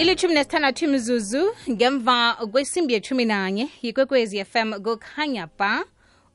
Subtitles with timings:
[0.00, 5.84] ilithumi nesithandathu imizuzu ngemva kwesimbi yethumi nanye yikwekwezi fm kukhanya ba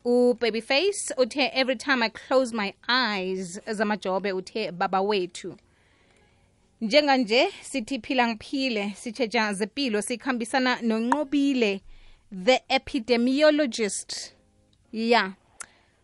[0.05, 5.57] ubabyface uthe every time i close my eyes zamajobe uthe baba wethu.
[6.81, 11.81] Njenganje sithi phila ngiphile sitshetsha zempilo sikhambisana nonqobile
[12.45, 14.33] the epidemiologist.
[14.93, 15.33] Ya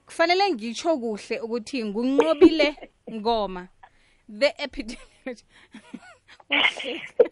[0.05, 2.75] kufanele ngitsho kuhle ukuthi ngunqobile
[3.11, 3.67] ngoma
[4.39, 5.45] the epidemiologist.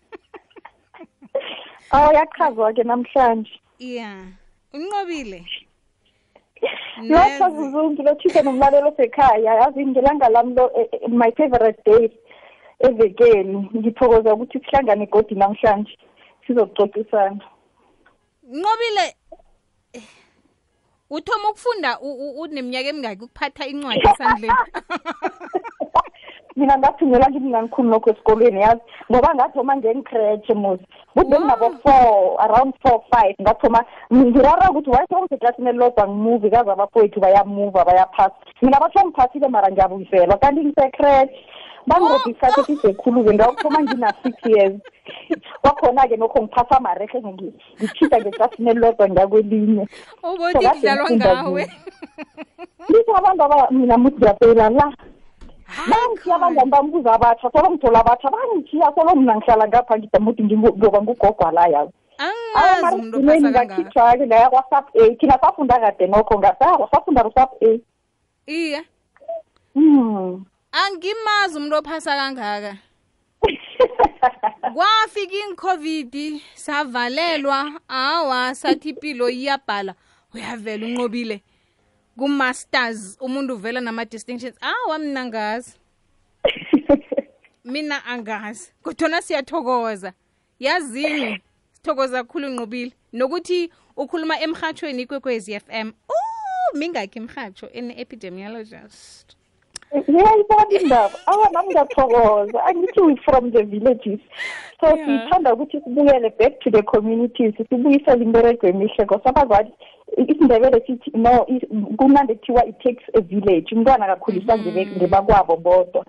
[1.92, 3.52] awu yachazwa-ke namhlanje.
[3.80, 4.16] Ya.
[4.74, 5.46] Unqobile?
[7.02, 9.54] Lokho zuzungu lothise nomlalelo osekhaya.
[9.56, 12.12] Yazi ngelanga lami lo eh, eh, my favorite day
[12.80, 13.70] evekeni.
[13.76, 15.98] Ngithokoza ukuthi sihlangane godi namhlanje.
[16.48, 17.40] Sizokuxoxisana.
[18.44, 19.16] Nqobile
[19.94, 20.04] eh,
[21.10, 24.54] uthoma ukufunda u- u- uneminyaka emingaki ukuphatha incwadi esandleni.
[26.60, 28.82] mina ngathunyelwa ngimnganikhulu lokho esikolweni yazi?
[29.12, 30.80] Ngoba ngathoma ngengikhretshe mos
[31.14, 33.36] kuthi benginabo-four around four five.
[33.42, 39.72] Ngathoma ngirara ukuthi why songiseklasini elilodwa ngimuvi kaze abafowethu bayamuva bayaphasa mina batho ngiphasile mara
[39.72, 40.38] ngiyabuyiselwa.
[40.38, 41.36] Kanti ngisekretshe
[41.88, 44.76] bangirebha isikhathi esisekhulu-ke ngakuthoma ngina-six years
[45.62, 49.86] kwakhona-ke nokho ngiphasa amarehe ngitshida ngeklasini elilodwa ngiyakwelinye
[50.24, 51.64] ubothi kade kudlalwa ngifunda ngawe.
[52.90, 54.88] Lithi abantu aba mina muthi ngiyafeyila la.
[55.88, 61.52] Bangichiya abangani bambuza abatsha solo ngithola abatsha bangichiya solo mna ngihlala ngapha ngidamuthi ngiyoba ngugogwa
[61.52, 65.16] la yazi angazi umuntu ophasa kangaka ngakhithwa-ke laya kwa-sub a.
[65.16, 67.80] Thina safunda kade nokho ngasakwa safunda ku-sub a.
[68.48, 68.82] Iye.
[69.74, 70.46] Hmm.
[70.72, 72.78] angimazi umuntu ophasa kangaka
[74.76, 77.72] kwafika incovid savalelwa.
[77.88, 79.96] Awa sathi impilo iyabhala.
[80.34, 81.42] Uyavela unqobile.
[82.20, 84.56] Ku-masters umuntu uvela nama-distinctions.
[84.62, 85.74] Awa mina ngazi
[87.66, 88.72] mina angazi.
[88.84, 90.14] Kodwana siyathokoza.
[90.60, 95.92] Yazini sithokoza kakhulu unqobile nokuthi ukhuluma emhatshweni ikwekwezi f m.
[96.74, 99.36] Mingakhi imhatsho ene-epidemiologist.
[100.10, 101.20] Ngiyayibona indaba.
[101.26, 102.66] Awa nami ngiyathokoza.
[102.66, 104.20] Angithi we from the villages.
[104.80, 105.08] So Yeah.
[105.08, 109.74] sithanda ukuthi sibuyele back to the communities sibuyisele imberego emihle ngosabazwathi
[110.18, 111.66] isindebele sithi no i-
[111.98, 113.76] kunande kuthiwa it takes a village.
[113.76, 116.06] Umntwana akakhuliswa ngebe- ngebakwabo bodwa.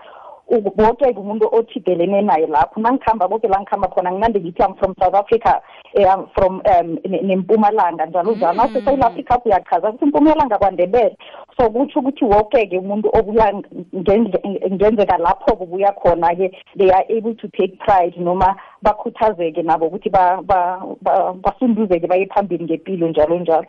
[0.50, 2.81] U- bodwa-ke umuntu othidelene naye lapho.
[2.81, 5.61] Nangikhamba boke la ngikhamba khona nginande ngithi am from south africa
[5.94, 8.53] eh, I'm from um ne- nempumalanga njalo njalo.
[8.55, 11.17] Nasesouth africa uyachaza ukuthi impumalanga kwandebele.
[11.56, 13.53] So kutsho ukuthi woke-ke umuntu obuya
[13.94, 20.11] ngenze- ngenzeka lapho kubuya khona-ke they are able to take pride noma bakhuthazeke nabo ukuthi
[20.11, 23.67] ba- ba- ba- basunduzeke baye phambili ngempilo njalo njalo.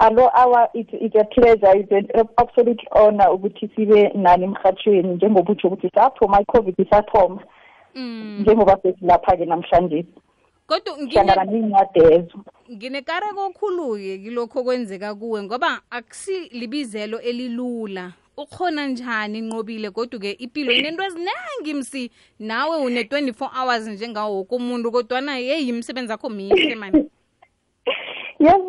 [0.00, 5.52] Alo awa it's, it's a pleasure it's an absolute honor ukuthi sibe nani emhatshweni njengoba
[5.52, 7.42] utsho ukuthi sathoma i-covid isathoma
[7.94, 8.38] mm.
[8.40, 10.06] njengoba sesilapha-ke namhlanje.
[10.66, 12.38] Kodwa hlangana ney'ncadezo
[12.70, 18.12] nginekareko okhulu-ke kilokho okwenzeka kuwe ngoba akusilibizelo elilula.
[18.36, 22.10] Ukhona njani nqobile kodwa-ke impilo inento eziningi msi.
[22.38, 27.10] Nawe une-24 hours njengawo woke umuntu kodwana yeyi imsebenzi akho mihle mani
[28.40, 28.60] yes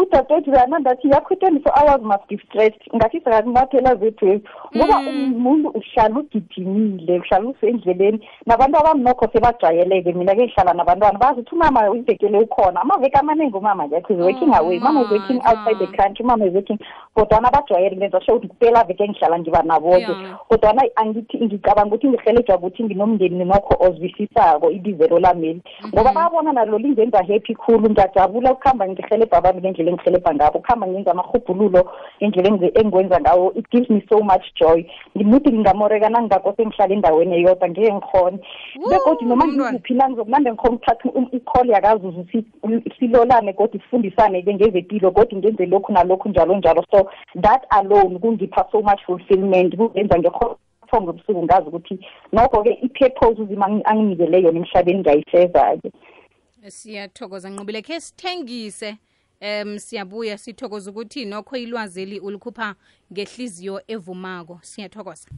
[0.00, 4.40] udadewethu uyanandathi yakho i-twenty-four hours must be stressed ngathi sakakunyathela zethu
[4.76, 8.28] ngoba umuntu uhlala ugijimile uhlala usendleleni.
[8.46, 11.18] Nabantu abamnokho sebajayeleke mina-ke ngihlala nabantwana.
[11.18, 12.80] Bazi ukuthi umama ivekele ukhona.
[12.80, 14.78] Amaveki amaningi umama akekho is working away.
[14.78, 16.78] Umama is working outside the country umama is working.
[17.16, 20.14] Kodwana bajwayele ngenza sure ukuthi kuphela veke ngihlala ngiba nabo-ke
[20.48, 25.62] kodwana angithi ngicabanga ukuthi ngihelejwa ukuthi nginomndeni nokho ozwisisako ibizelo lameli
[25.94, 27.90] ngoba bayabona nalo lingenza happy khulu.
[27.90, 30.58] Ngiyajabula ukuhamba ngihelebha abantu ngendlela engihelebha ngabo.
[30.58, 31.90] Ukuhamba ngenza amahubhululo
[32.22, 34.84] ngendlela engize- engikwenza ngawo it gives me so much joy.
[35.16, 38.38] Ngimuthi ngingamoreka nangingakose ngihlala endaweni eyodwa ngeke ngikhone.
[38.76, 39.72] Woo, begodwa noma mntwana.
[39.72, 42.44] ngiziphila ngizokunande ngikhona ukuthatha um- i-call yakazuzu si-
[42.98, 46.84] silolane kodwa sifundisane-ke ngezempilo kodwa ngenze lokhu nalokhu njalo njalo.
[46.90, 47.08] So
[47.42, 50.54] that alone kungipha so much fulfillment kungenza ngekhona
[51.02, 51.98] ngobusuku ngazi ukuthi
[52.32, 55.92] nokho-ke i-purpose uzima angi- anginikele yona emhlabeni ngiyayifeza-ke.
[56.70, 58.98] Siyathokoza nqobile khe sithengise
[59.40, 62.74] um siyabuya sithokoza ukuthi nokho ilwazeli ulikhupha
[63.12, 64.60] ngehliziyo evumako.
[64.62, 65.28] Siyathokoza.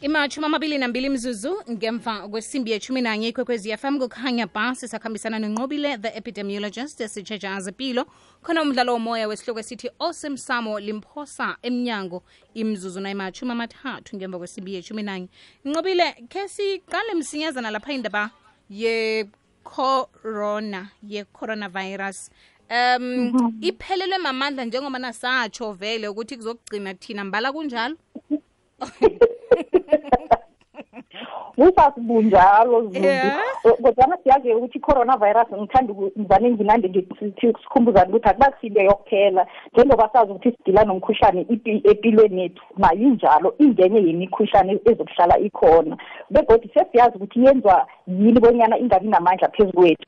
[0.00, 6.08] Imashumi amabili nambili mzuzu ngemva kwesimbi yeshumi nanye ikwekwezi fm kukhanya ba sisakhambisana nenqobile the
[6.08, 8.06] epidemiologist sitshetsha zempilo
[8.42, 12.22] khona umdlalo womoya wesihloko esithi osemsamo limphosa emnyango.
[12.54, 15.28] Imzuzu nayimashumi amathathu ngemva kwesimbi yeshumi nanye
[15.64, 18.30] nqobile khe siqale msinyazana lapha indaba
[18.70, 20.10] ye-corona
[21.02, 22.30] ye-coronavirus.
[22.70, 27.96] Um iphelelwe mamandla njengoba nasatsho vele ukuthi kuzokugcina thina mbala kunjalo?
[33.02, 33.42] Yeah.
[33.82, 37.04] kodwana siyazi ukuthi i-coronavirus ngithanda ngivane nginande
[37.62, 39.46] sikhumbuzane ukuthi akubakusile yokuphela.
[39.72, 45.96] Njengoba sazi ukuthi sidila nomkhuhlane ipi- empilweni yethu nayo injalo ingenye yemikhuhlane ezokuhlala ikhona.
[46.30, 50.06] Begodi sesiyazi ukuthi yenziwa yini bonyana ingabi namandla phezu kwethu.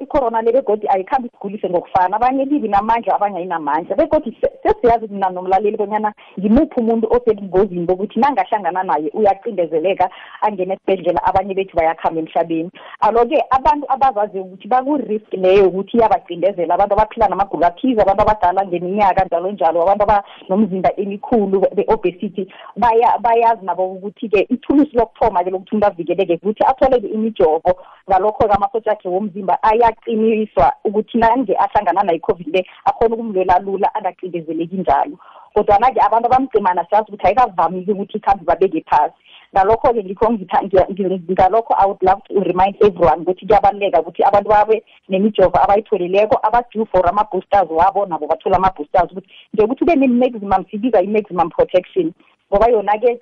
[0.00, 2.16] Icorona le begodi ayikhambi isigulise ngokufana.
[2.16, 3.96] Abanye libi namandla abanye ayinamandla.
[3.96, 10.10] Begodi se- sesiyazi mina nomlaleli bonyana ngimuphi umuntu osebungozini bokuthi nangahlangana naye uyacindezeleka
[10.40, 12.70] angene esibhedlela abanye bethu bayakhamba emhlabeni.
[13.00, 16.74] Alo-ke abantu abazaziyo ukuthi baku-risk leyo yokuthi iyabacindezela.
[16.74, 23.64] Abantu abaphila namagulo athize abantu abadala ngeminyaka njalo njalo abantu abanomzimba emikhulu be-obesity baya- bayazi
[23.66, 27.72] nabo ukuthi-ke ithulusi lokuthoma-ke lokuthi umuntu avikeleke ukuthi athole-ke imijovo
[28.08, 28.54] ngalokho-ke
[28.86, 35.18] amasotja akhe womzimba ayaqiniswa ukuthi nange ahlangana nayo i-covid le akhona ukumlwela lula angacindezeleki njalo.
[35.54, 39.14] Kodwana-ke abantu abamcimana siyazi ukuthi ayikavamiki ukuthi ikhambe babeke phasi.
[39.54, 45.56] Ngalokho-ke ngikho ngalokho i would love to remind everyone ukuthi kuyabaluleka ukuthi abantu babe nemijovo
[45.56, 51.50] abayitholileko aba-due for ama-boosters wabo nabo bathole ama-boosters ukuthi nje ukuthi ube ne-maximum sibiza i-maximum
[51.50, 52.12] protection.
[52.50, 53.20] Ngoba yona-ke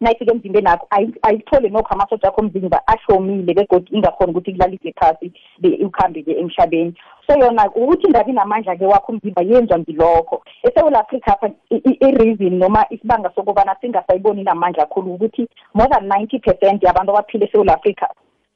[0.00, 5.32] nayifika emzimbeni akho ayi- ayithole nokho amasoja akho omzimba ahlomile begodi ingakhona ukuthi kulalise phasi
[5.58, 6.94] be- ukuhambe-ke emhlabeni.
[7.26, 10.42] So yona ukuthi ingabi namandla-ke wakho umzimba yenziwa ngilokho.
[10.62, 16.08] Esewula afrika apha i- i- i-reason noma isibanga sokubana singasayiboni namandla kakhulu ukuthi more than
[16.08, 18.08] ninety percent yabantu abaphila esewula afrika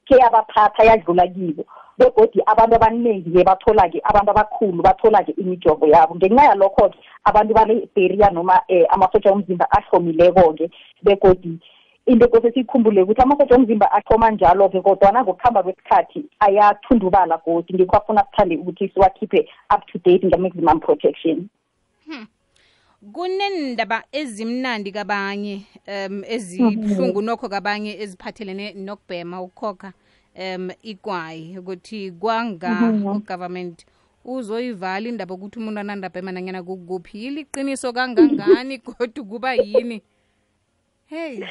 [0.07, 1.65] ke yabaphatha yadlula kibo.
[2.01, 6.15] Begodi abantu abaningi-ke bathola-ke abantu abakhulu bathola-ke imijovo yabo.
[6.17, 10.71] Ngenxa yalokho-ke abantu bane-beria noma um amasotsha omzimba ahlomileko-ke
[11.03, 11.59] begodi
[12.07, 18.25] into ekose siyikhumbule ukuthi amasotsha omzimba ahloma njalo-ke kodwana ngokuhamba kwesikhathi ayathundubala godi ngikho afuna
[18.25, 21.49] sithande ukuthi siwakhiphe up to date nge-maximum protection.
[23.13, 29.93] Kunendaba ezimnandi kabanye um ezibuhlungu nokho kabanye eziphathelene nokubhema ukukhokha.
[30.37, 33.87] Um igwayi ukuthi kwanga ugovernment
[34.25, 37.27] uzoyivala indaba ukuthi umuntu anandabhema nanyana kukuphi?
[37.27, 38.79] Iliqiniso kangangani?
[38.85, 40.03] Kodwa kuba yini?
[41.11, 41.45] Hey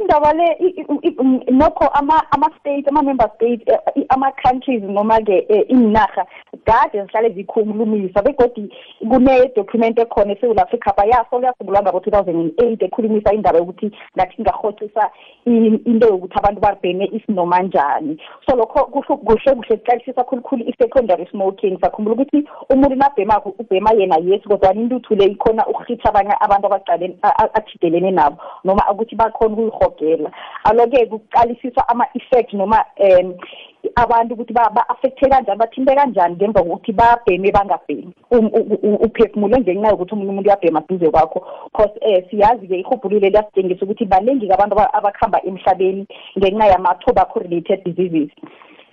[0.00, 5.64] indaba le i- i- i- nokho ama- ama-state ama-member state eh, i- ama-countries noma-ke eh,
[5.70, 6.26] iinarha
[6.64, 8.70] kade zihlale zikhulumisa begodi
[9.08, 15.10] kune-document ekhona esewula afrika bayaso yasungulwa ngabo-two thousand and eight ekhulumisa indaba yokuthi ngathi ngarhoxisa
[15.46, 18.18] i- into yokuthi abantu babheme isinoma njani
[18.48, 24.16] so lokho kuhle kuhle kuhle kuqalisisa khulukhulu i-secondary smoking sakhumbula ukuthi umuntu nabhemako ubhema yena
[24.24, 29.16] yes kodwana intuthu le ikhona ukurhitha abanye abantu abaqalene a- a- athidelene nabo noma ukuthi
[29.16, 30.30] bakhona ukuyihogela
[30.64, 33.34] alo-ke kuqalisiswa ama-effect noma um
[33.96, 38.12] abantu ukuthi ba-affecte kanjani bathinte kanjani ngemva kokuthi babheme bangabhemi.
[38.30, 41.40] Um- u- u- uphefumule ngenxa yokuthi omunye umuntu uyabhema duze kwakho.
[41.72, 46.06] Cause um siyazi-ke ihubhulile liyasitshengisa ukuthi baningi-ke abantu aba- abakuhamba emhlabeni
[46.38, 48.30] ngenxa yama-tobacco related diseases.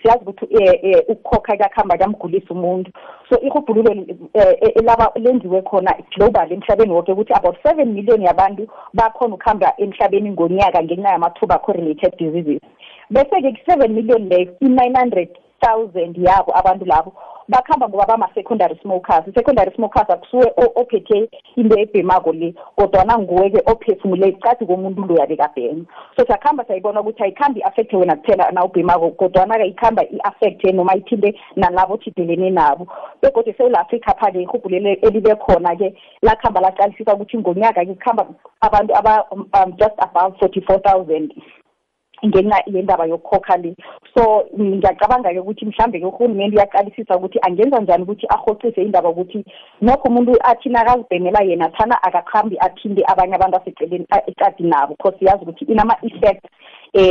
[0.01, 2.91] Siyazi ukuthi eh, eh, ukukhokha kuyakuhamba kuyamgulisa umuntu.
[3.29, 3.91] So ihubhululo
[4.33, 10.31] eh, elaba lenziwe khona global emhlabeni wonke ukuthi about seven million yabantu bakhona ukuhamba emhlabeni
[10.31, 12.61] ngonyaka ngenxa yama-tobacco related diseases.
[13.09, 15.29] Bese-ke ku-seven million leyo i-nine hundred
[15.61, 17.13] thousand yabo abantu labo
[17.49, 19.23] bakuhamba ngoba bama-secondary smokers.
[19.27, 25.85] I-secondary smokers akusuwe o- ophethe into ebhemako le kodwana nguwe-ke ophefumule cathi komuntu loya bekabhema.
[26.18, 31.35] So siyakuhamba sayibona ukuthi ayikhambi i-affecte wena kuphela na ubhemako kodwana-ke ikhamba i-affecte noma ithinte
[31.56, 32.87] nalabo othidelene nabo.
[33.21, 38.27] Begodwa esewula afrika pha-ke ihubhulelo elibe khona-ke lakuhamba laqalisisa ukuthi ngonyaka-ke kuhamba
[38.61, 41.33] abantu aba um, just above forty four thousand.
[42.26, 43.76] Ngenxa yendaba yokukhokha le.
[44.14, 49.45] So ngiyacabanga-ke ukuthi mhlambe-ke urhulumente uyaqalisisa ukuthi angenza njani ukuthi ahocise indaba ukuthi
[49.81, 54.95] nokho umuntu athi nakazibhemela yena thana akakhambi athinte abanye abantu aseceleni a- eqadi nabo.
[54.97, 56.45] Because siyazi ukuthi inama-effect
[56.94, 57.02] um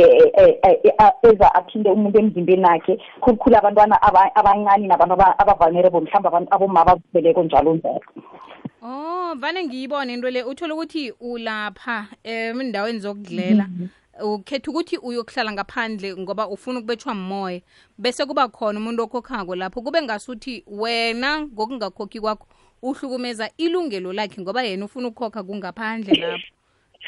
[1.23, 6.81] eza athinte umuntu emzimbeni akhe khulukhulu abantwana aba- abancane nabantu aba- aba-vulnerable mhlawumbe abantu aboma
[6.81, 8.01] abazibeleko njalo njalo.
[8.83, 10.43] Oh, vane ngiyibone into le.
[10.43, 13.67] Uthola ukuthi ulapha em endaweni zokudlela.
[14.23, 17.61] Ukhetha ukuthi uyokuhlala ngaphandle ngoba ufuna ukubetshwa moya
[17.97, 22.47] bese kuba khona umuntu okhokhako lapho kube ngasuthi wena ngokungakhokhi kwakho
[22.81, 26.56] uhlukumeza ilungelo lakhe ngoba yena ufuna ukukhokha kungaphandle lapho.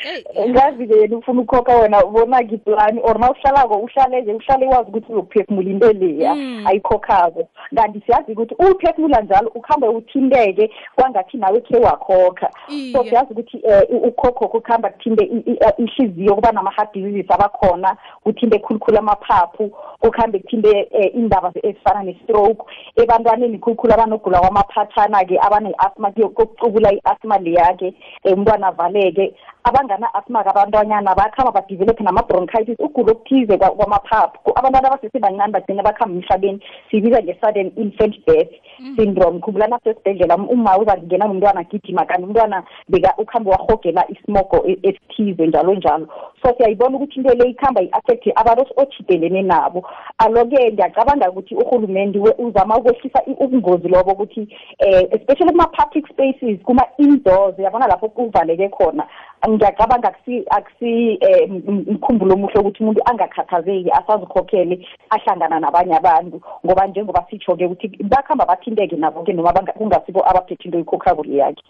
[0.01, 4.89] Hey, ngazi-ke yena ufuna ukukhokha wena ubona kiplani or na uhlalako uhlale nje uhlale wazi
[4.89, 6.67] ukuthi uzokuphefumula into leya Mm.
[6.67, 12.49] ayikhokhako kanti siyazi ukuthi uphefumula njalo ukuhambe uthinteke kwangathi nawe khe wakhokha.
[12.69, 12.93] Iye.
[12.93, 13.57] so siyazi ukuthi
[13.91, 19.71] um ukhokhokho ukuhamba kuthinte i- i- uh, ihliziyo kuba nama-heart diseases abakhona kuthinte khulukhulu amaphaphu
[19.99, 22.63] kuhambe kuthinte um indaba ezifana ne-stroke.
[22.95, 27.93] Ebantwaneni khulukhulu abanogula kwamaphathana-ke abane-asma kokucubula i-asma leya-ke
[28.25, 29.33] um umntwana avaleke.
[29.63, 34.51] Abangana-asma abantwanyana bakhamba badevelophe nama-bronchitis ugulo okuthize kwamaphaphu.
[34.55, 38.53] Abantwana abasesebancane bagcina bakhamba emhlabeni siyibiza nge-sudden infant death.
[38.95, 39.39] Syndrome.
[39.39, 46.07] Khumbulana sesibhedlela uma uzangena nomntwana agijima kanti umntwana beka ukhambe wahogela isimogo esithize njalo njalo.
[46.41, 49.83] So siyayibona ukuthi into le ikhamba i-affecte abantu ochidelene nabo.
[50.17, 57.87] Alo-ke ngiyacabanga ukuthi urhulumente uzama ukwehlisa ubungozi lobo ukuthi um especially kuma-public spaces kuma-indoors yabona
[57.87, 59.07] lapho kuvaleke khona.
[59.49, 60.13] Ngiyacabanga
[60.49, 61.19] akusi
[61.67, 66.41] um mkhumbulo omuhle ukuthi umuntu angakhathazeki asazikhokhele ahlangana nabanye abantu.
[66.65, 71.63] Ngoba njengoba sitsho-ke ukuthi bakuhamba bathinteke nabo-ke noma kungasibo abaphethe into yikhokhabo yakhe.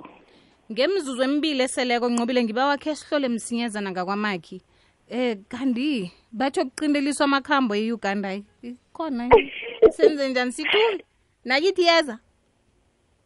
[0.72, 4.62] Ngemzuzu emibili eseleko nqobile ngiba wakhe sihlole msinyazana ngakwamakhi.
[5.10, 8.42] Eh kanti batho kuqindeliswa amakhambo e-uganda
[8.94, 9.30] khona
[9.92, 10.52] senze njani?
[10.52, 11.04] Sikhule
[11.46, 12.20] nakithi yeza.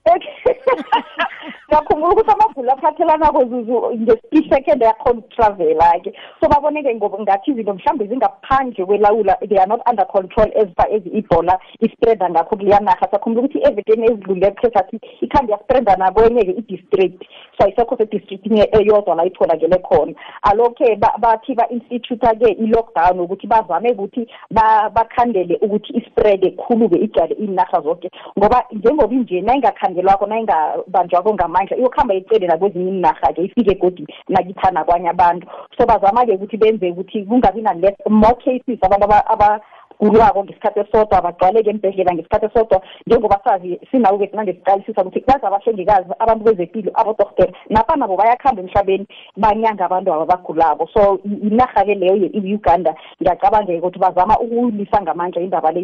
[1.68, 9.38] ngiyakhumbula ukuthi amagulo aphathelanako zuzu nge-second yakhona ukutravela-ke so baboneke ngathi izinto mhlawumbe zingaphandle kwelawula
[9.48, 13.60] they are not under control as far as ibhola ispreada ngakho kuleya narha sakhumbula ukuthi
[13.68, 17.24] evekeni ezidlulile khe sathi ikhambi yaspreda nakwenye-ke i-district.
[17.58, 20.14] So ayisekho sedistrict eyodwa la itholakele khona.
[20.42, 24.28] Alo-ke bathi ba-institute-ke i-lockdown ukuthi bazame ukuthi
[24.94, 29.42] bakhandele ukuthi ispreade khulu-ke igcwale iy'narha zonke ngoba njengoba inje
[29.94, 35.48] nayingakhandelwako nayingabanjwako ngamandla iyokuhamba icele nakwezinye iinarha-ke ifike godi nakithana kwanye abantu.
[35.78, 39.06] So bazama-ke ukuthi benze ukuthi kungabi na-less more cases abantu
[40.00, 46.44] kulwako ngesikhathi esodwa bagcwaleke embhedlela ngesikhathi esodwa njengoba sazi sinawo-ke sinangesiqalisisa ukuthi baze abahlengikazi abantu
[46.44, 49.08] bezempilo abodokotela napha nabo bayakuhamba emhlabeni
[49.38, 52.96] banyanga abantu aba bagulako so inarha-ke leyo i-uganda.
[53.22, 55.82] Ngiyacabangeka ukuthi bazama ukulisa ngamandla indaba le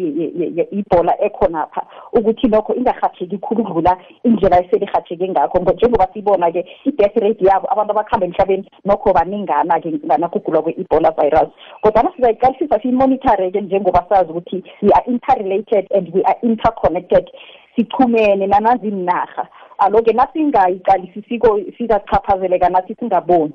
[0.70, 5.58] ibhola ekhonapha ukuthi lokho ingarhatsheki khulu ukudlula indlela eselihatsheke ngakho.
[5.60, 11.50] Njengoba siyibona-ke i-death rate yabo abantu abakuhamba emhlabeni nokho baningana-ke nganakugulwa kwe-ebola virus.
[11.82, 17.30] Kodwana sizayiqalisisa siyimonitore-ke njengoba sazi ukuthi we are interrelated and we are interconnected.
[17.76, 23.52] Sichumene nanazi iinarha alo-ke nasingayiqalisisiko sizachaphazeleka nathi singaboni.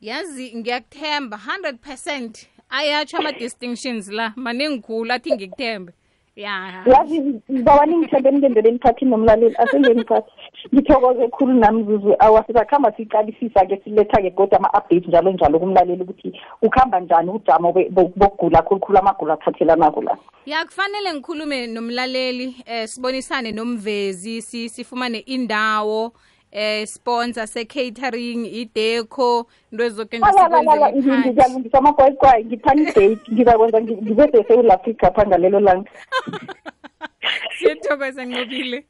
[0.00, 2.48] Yazi ngiyakuthemba 100 percent.
[2.70, 5.92] Ayatsho ama-distinctions la maningikhulu athi ngikuthembe
[6.36, 9.56] ya yazi ngibawa ningithembe ningenzele niphathi nomlaleli.
[9.56, 10.30] Asengengiphathi
[10.74, 12.16] ngithokoze khulu nami zuzu.
[12.18, 19.32] Awasizakuhamba siyiqalisisa-ke siletha-ke kodwa ama-update njalo njalo kumlaleli ukuthi ukuhamba njani ujamo bokugula khulukhulu amagulo
[19.32, 20.18] athathelanako la.
[20.46, 26.12] Ya kufanele ngikhulume nomlaleli eh sibonisane nomvezi sifumane indawo
[26.52, 35.26] eh sponsor se-catering ideco into ezoke ngizalungisa amagwayigwayi ngithanda idate ngizakwenza ngibede esewul africa pha
[35.26, 35.90] ngalelo langa.
[37.58, 38.84] Siyethokoza ncobile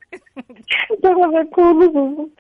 [1.03, 2.31] thokoze khulu zuzu.